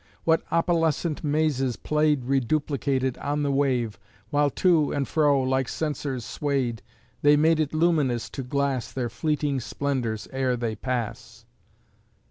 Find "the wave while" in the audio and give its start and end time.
3.43-4.49